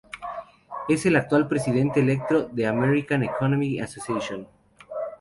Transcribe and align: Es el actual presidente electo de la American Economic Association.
Es 0.89 1.05
el 1.05 1.15
actual 1.15 1.47
presidente 1.47 1.99
electo 1.99 2.49
de 2.51 2.63
la 2.63 2.69
American 2.69 3.21
Economic 3.21 3.83
Association. 3.83 4.47